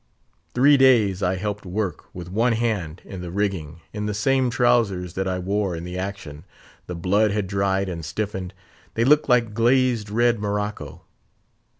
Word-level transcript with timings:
Three 0.55 0.77
days 0.77 1.21
I 1.21 1.35
helped 1.35 1.63
work, 1.63 2.05
with 2.11 2.31
one 2.31 2.53
hand, 2.53 3.03
in 3.05 3.21
the 3.21 3.29
rigging, 3.29 3.81
in 3.93 4.07
the 4.07 4.15
same 4.15 4.49
trowsers 4.49 5.13
that 5.13 5.27
I 5.27 5.37
wore 5.37 5.75
in 5.75 5.83
the 5.83 5.95
action; 5.95 6.43
the 6.87 6.95
blood 6.95 7.29
had 7.29 7.45
dried 7.45 7.87
and 7.87 8.03
stiffened; 8.03 8.55
they 8.95 9.05
looked 9.05 9.29
like 9.29 9.53
glazed 9.53 10.09
red 10.09 10.39
morocco." 10.39 11.01